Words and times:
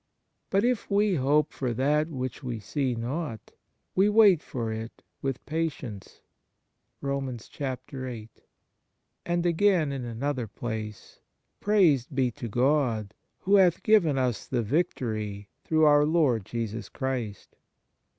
But 0.49 0.65
if 0.65 0.89
we 0.89 1.13
hope 1.13 1.53
for 1.53 1.75
that 1.75 2.07
which 2.09 2.41
we 2.41 2.57
see 2.59 2.95
not, 2.95 3.51
we 3.93 4.09
wait 4.09 4.41
for 4.41 4.73
it 4.73 5.03
with 5.21 5.45
patience." 5.45 6.21
1 7.01 7.29
And 9.27 9.45
again 9.45 9.91
in 9.91 10.03
another 10.03 10.47
place:" 10.47 11.19
Praise 11.59 12.07
be 12.07 12.31
to 12.31 12.47
God, 12.47 13.13
who 13.41 13.57
hath 13.57 13.83
given 13.83 14.17
us 14.17 14.47
the 14.47 14.63
victory 14.63 15.49
through 15.63 15.83
our 15.83 16.03
Lord 16.07 16.45
Jesus 16.45 16.89
Christ." 16.89 17.55